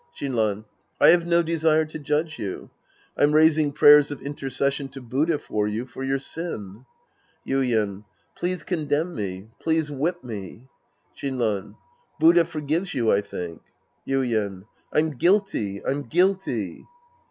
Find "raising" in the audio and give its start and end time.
3.35-3.71